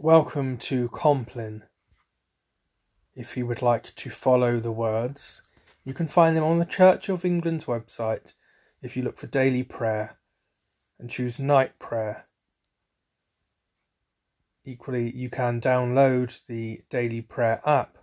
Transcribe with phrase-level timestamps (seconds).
[0.00, 1.64] Welcome to Compline.
[3.16, 5.42] If you would like to follow the words,
[5.84, 8.34] you can find them on the Church of England's website
[8.80, 10.20] if you look for daily prayer
[11.00, 12.26] and choose night prayer.
[14.64, 17.98] Equally, you can download the daily prayer app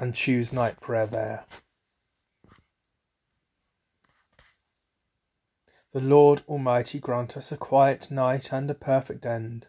[0.00, 1.44] and choose night prayer there.
[5.92, 9.68] The Lord Almighty grant us a quiet night and a perfect end.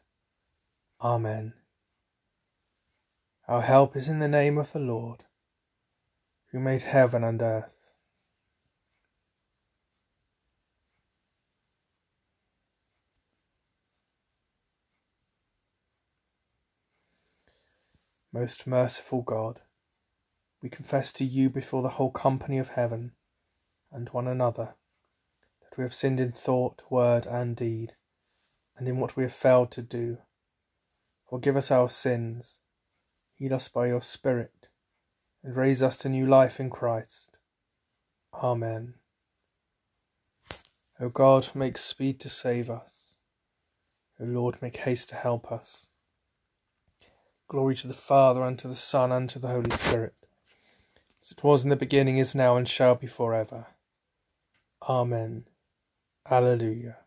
[1.03, 1.51] Amen.
[3.49, 5.25] Our help is in the name of the Lord,
[6.51, 7.91] who made heaven and earth.
[18.31, 19.59] Most merciful God,
[20.61, 23.11] we confess to you before the whole company of heaven
[23.91, 24.75] and one another
[25.59, 27.91] that we have sinned in thought, word, and deed,
[28.77, 30.19] and in what we have failed to do
[31.33, 32.59] Forgive us our sins,
[33.33, 34.67] heal us by your Spirit,
[35.43, 37.37] and raise us to new life in Christ.
[38.35, 38.93] Amen.
[41.01, 43.15] O God, make speed to save us.
[44.21, 45.87] O Lord, make haste to help us.
[47.47, 50.13] Glory to the Father, and to the Son, and to the Holy Spirit,
[51.19, 53.65] as it was in the beginning, is now, and shall be for ever.
[54.87, 55.45] Amen.
[56.29, 56.97] Alleluia.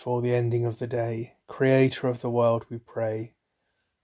[0.00, 1.34] Before the ending of the day.
[1.46, 3.34] Creator of the world, we pray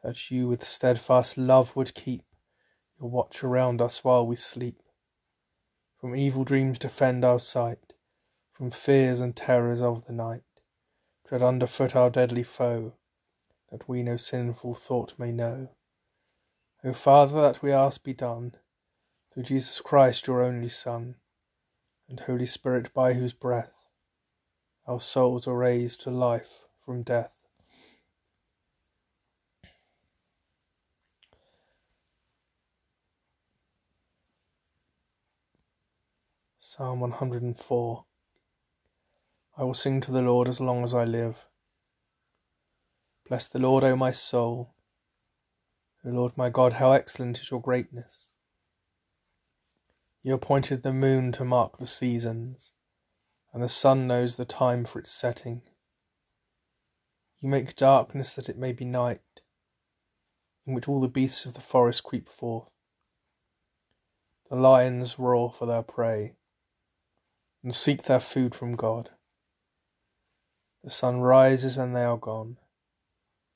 [0.05, 2.23] that you with steadfast love would keep
[3.01, 4.83] your watch around us while we sleep.
[5.99, 7.95] From evil dreams defend our sight,
[8.53, 10.43] from fears and terrors of the night.
[11.27, 12.93] Tread underfoot our deadly foe,
[13.73, 15.71] that we no sinful thought may know.
[16.85, 18.53] O Father, that we ask be done,
[19.33, 21.15] through Jesus Christ, your only Son,
[22.07, 23.86] and Holy Spirit, by whose breath
[24.87, 27.41] our souls are raised to life from death.
[36.59, 38.05] Psalm 104
[39.59, 41.47] I will sing to the Lord as long as I live.
[43.27, 44.75] Bless the Lord, O my soul.
[46.05, 48.29] O Lord my God, how excellent is your greatness.
[50.23, 52.73] You appointed the moon to mark the seasons
[53.57, 55.63] and the sun knows the time for its setting.
[57.41, 59.23] You make darkness that it may be night,
[60.67, 62.69] in which all the beasts of the forest creep forth.
[64.51, 66.35] The lions roar for their prey,
[67.65, 69.09] and seek their food from God.
[70.85, 72.59] The sun rises and they are gone,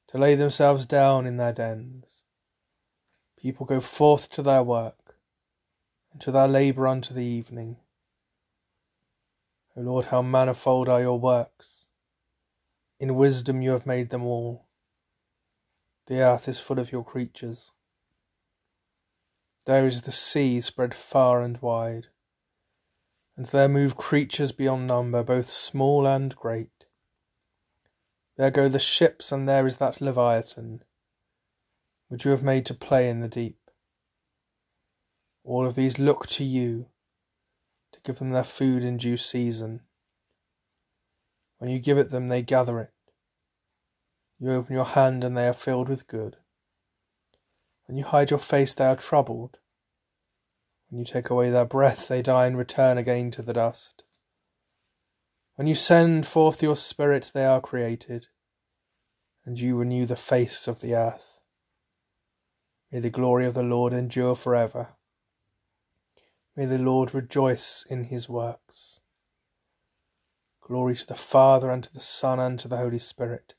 [0.09, 2.25] to lay themselves down in their dens.
[3.39, 5.17] People go forth to their work,
[6.11, 7.77] and to their labour unto the evening.
[9.81, 11.87] O Lord, how manifold are your works!
[12.99, 14.67] In wisdom you have made them all.
[16.07, 17.73] The earth is full of your creatures.
[19.65, 22.09] There is the sea spread far and wide,
[23.39, 26.85] and there move creatures beyond number, both small and great.
[28.37, 30.85] There go the ships, and there is that Leviathan,
[32.09, 33.71] which you have made to play in the deep.
[35.43, 36.91] All of these look to you
[37.93, 39.81] to give them their food in due season.
[41.59, 42.93] When you give it them, they gather it.
[44.39, 46.37] You open your hand, and they are filled with good.
[47.87, 49.59] When you hide your face, they are troubled.
[50.89, 54.03] When you take away their breath, they die and return again to the dust.
[55.57, 58.29] When you send forth your Spirit, they are created,
[59.45, 61.39] and you renew the face of the earth.
[62.91, 64.97] May the glory of the Lord endure forever.
[66.61, 69.01] May the Lord rejoice in his works.
[70.61, 73.55] Glory to the Father, and to the Son, and to the Holy Spirit,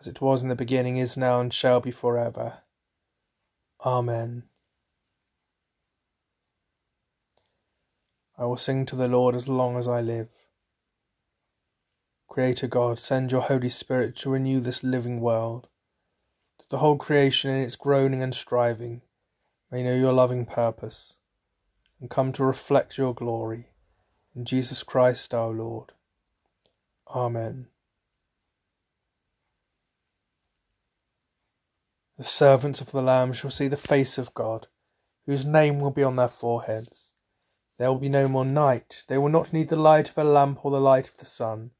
[0.00, 2.62] as it was in the beginning, is now, and shall be for ever.
[3.84, 4.44] Amen.
[8.38, 10.30] I will sing to the Lord as long as I live.
[12.28, 15.68] Creator God, send your Holy Spirit to renew this living world,
[16.56, 19.02] that the whole creation in its groaning and striving
[19.70, 21.18] may know your loving purpose
[22.02, 23.68] and come to reflect your glory.
[24.34, 25.92] In Jesus Christ our Lord.
[27.14, 27.68] Amen.
[32.18, 34.66] The servants of the Lamb shall see the face of God,
[35.26, 37.14] whose name will be on their foreheads.
[37.78, 39.04] There will be no more night.
[39.06, 41.70] They will not need the light of a lamp or the light of the sun,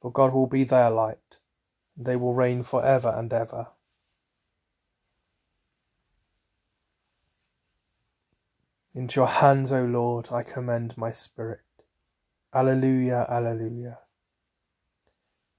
[0.00, 1.38] for God will be their light,
[1.96, 3.66] and they will reign for ever and ever.
[8.96, 11.60] Into your hands, O Lord, I commend my spirit.
[12.54, 13.98] Alleluia, Alleluia.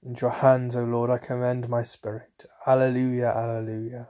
[0.02, 2.46] Into your hands, O Lord, I commend my spirit.
[2.66, 4.08] Alleluia, Alleluia.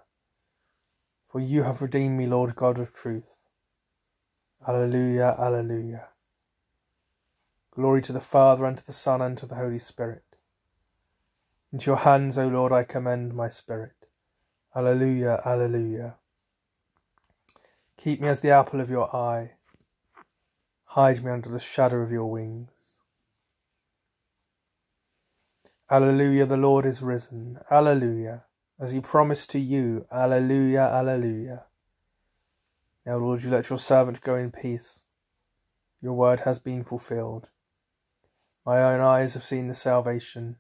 [1.27, 3.51] For you have redeemed me, Lord God of truth.
[4.67, 6.09] Alleluia, Alleluia.
[7.73, 10.25] Glory to the Father, and to the Son, and to the Holy Spirit.
[11.71, 14.07] Into your hands, O Lord, I commend my spirit.
[14.75, 16.15] Alleluia, Alleluia.
[17.99, 19.55] Keep me as the apple of your eye.
[20.85, 23.01] Hide me under the shadow of your wings.
[25.91, 27.59] Alleluia, the Lord is risen.
[27.73, 28.45] Alleluia,
[28.79, 30.07] as he promised to you.
[30.13, 31.65] Alleluia, Alleluia.
[33.05, 35.07] Now, Lord, you let your servant go in peace.
[36.01, 37.49] Your word has been fulfilled.
[38.65, 40.59] My own eyes have seen the salvation,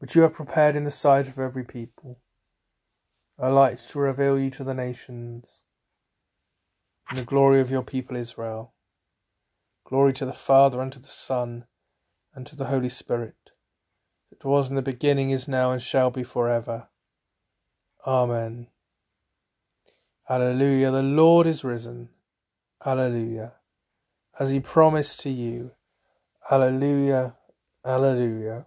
[0.00, 2.18] which you have prepared in the sight of every people,
[3.38, 5.60] a light to reveal you to the nations,
[7.10, 8.72] and the glory of your people Israel.
[9.84, 11.66] Glory to the Father, and to the Son,
[12.34, 13.34] and to the Holy Spirit,
[14.30, 16.88] it was in the beginning, is now, and shall be for ever.
[18.06, 18.68] Amen.
[20.28, 22.10] Alleluia, the Lord is risen.
[22.86, 23.54] Alleluia,
[24.38, 25.72] as he promised to you.
[26.50, 27.36] Alleluia,
[27.84, 28.66] Alleluia.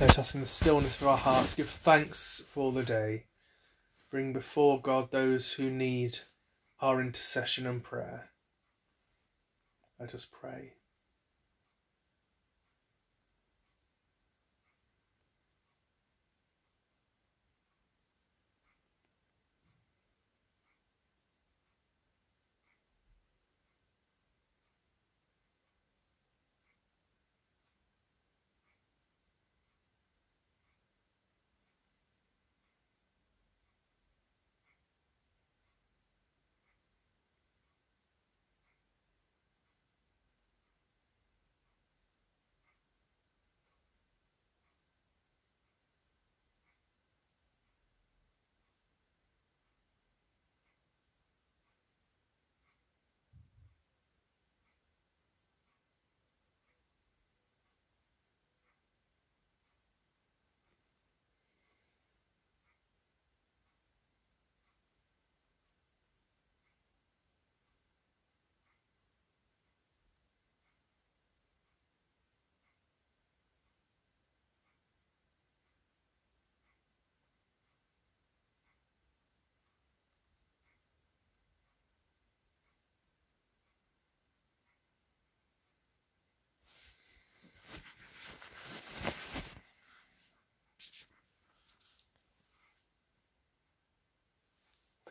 [0.00, 3.26] Let us, in the stillness of our hearts, give thanks for the day.
[4.10, 6.20] Bring before God those who need
[6.80, 8.30] our intercession and prayer.
[9.98, 10.75] Let us pray.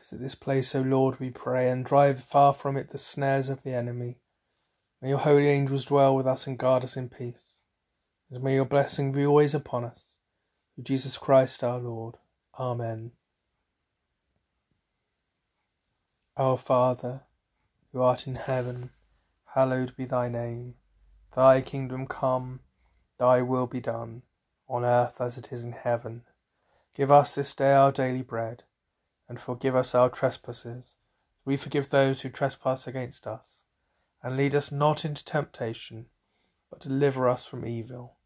[0.06, 3.64] Visit this place, O Lord, we pray, and drive far from it the snares of
[3.64, 4.20] the enemy.
[5.02, 7.62] May your holy angels dwell with us and guard us in peace.
[8.30, 10.18] And may your blessing be always upon us.
[10.76, 12.18] Through Jesus Christ our Lord.
[12.56, 13.14] Amen.
[16.36, 17.22] Our Father,
[17.90, 18.90] who art in heaven,
[19.56, 20.76] hallowed be thy name.
[21.34, 22.60] Thy kingdom come,
[23.18, 24.22] thy will be done,
[24.68, 26.22] on earth as it is in heaven.
[26.94, 28.62] Give us this day our daily bread
[29.28, 30.94] and forgive us our trespasses.
[31.44, 33.62] We forgive those who trespass against us.
[34.22, 36.06] And lead us not into temptation,
[36.70, 38.16] but deliver us from evil.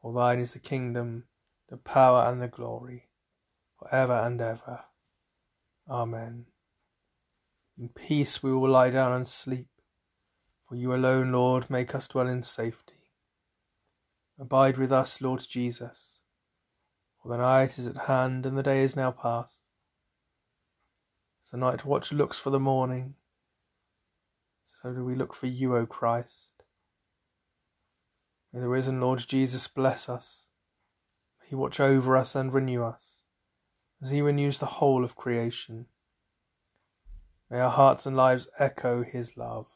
[0.00, 1.24] For thine is the kingdom,
[1.68, 3.08] the power, and the glory,
[3.78, 4.84] for ever and ever.
[5.88, 6.46] Amen.
[7.78, 9.68] In peace we will lie down and sleep,
[10.68, 12.94] for you alone, Lord, make us dwell in safety.
[14.38, 16.20] Abide with us, Lord Jesus,
[17.22, 19.59] for the night is at hand and the day is now past.
[21.50, 23.14] The night watch looks for the morning.
[24.82, 26.50] So do we look for you, O Christ.
[28.52, 30.46] May the risen Lord Jesus bless us.
[31.40, 33.22] May he watch over us and renew us,
[34.00, 35.86] as he renews the whole of creation.
[37.50, 39.66] May our hearts and lives echo his love.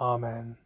[0.00, 0.56] Amen.